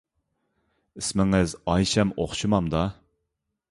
[1.03, 2.87] ئىسمىڭىز ئايشەم ئوخشىمامدا؟